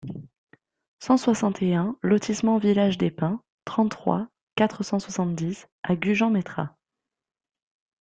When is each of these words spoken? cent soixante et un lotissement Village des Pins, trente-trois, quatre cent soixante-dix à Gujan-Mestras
cent 0.97 1.15
soixante 1.15 1.61
et 1.61 1.75
un 1.75 1.95
lotissement 2.01 2.57
Village 2.57 2.97
des 2.97 3.11
Pins, 3.11 3.39
trente-trois, 3.65 4.27
quatre 4.55 4.81
cent 4.83 4.97
soixante-dix 4.97 5.67
à 5.83 5.95
Gujan-Mestras 5.95 6.73